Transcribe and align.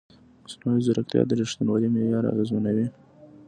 مصنوعي 0.43 0.79
ځیرکتیا 0.85 1.21
د 1.27 1.31
ریښتینولۍ 1.39 1.87
معیار 1.93 2.23
اغېزمنوي. 2.33 2.87